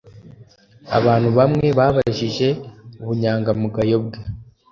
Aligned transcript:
abantu 0.97 1.29
bamwe 1.37 1.67
babajije 1.77 2.47
ubunyangamugayo 3.01 3.95
bwe 4.05 4.19